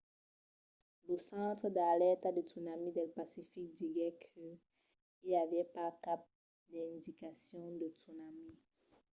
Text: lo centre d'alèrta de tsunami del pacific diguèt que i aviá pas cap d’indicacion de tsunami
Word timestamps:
lo 1.07 1.15
centre 1.29 1.67
d'alèrta 1.75 2.27
de 2.33 2.41
tsunami 2.49 2.89
del 2.97 3.09
pacific 3.19 3.65
diguèt 3.79 4.17
que 4.33 4.47
i 5.27 5.29
aviá 5.43 5.65
pas 5.75 5.95
cap 6.05 6.21
d’indicacion 6.69 7.67
de 7.81 7.87
tsunami 7.99 8.51